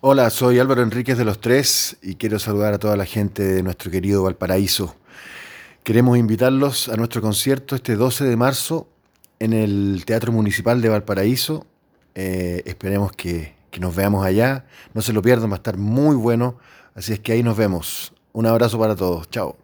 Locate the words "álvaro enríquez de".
0.60-1.24